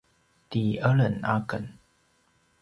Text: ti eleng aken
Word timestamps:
ti 0.49 0.61
eleng 0.89 1.17
aken 1.35 1.65